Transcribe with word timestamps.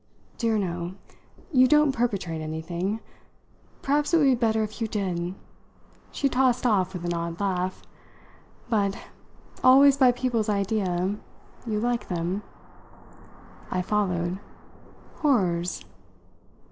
"Dear 0.39 0.57
no 0.57 0.95
you 1.51 1.67
don't 1.67 1.91
perpetrate 1.91 2.41
anything. 2.41 3.01
Perhaps 3.83 4.11
it 4.11 4.17
would 4.17 4.23
be 4.23 4.33
better 4.33 4.63
if 4.63 4.81
you 4.81 4.87
did!" 4.87 5.35
she 6.11 6.27
tossed 6.27 6.65
off 6.65 6.93
with 6.93 7.05
an 7.05 7.13
odd 7.13 7.39
laugh. 7.39 7.83
"But 8.67 8.97
always 9.63 9.97
by 9.97 10.11
people's 10.11 10.49
idea 10.49 11.17
you 11.67 11.79
like 11.79 12.07
them." 12.07 12.41
I 13.69 13.83
followed. 13.83 14.39
"Horrors?" 15.17 15.85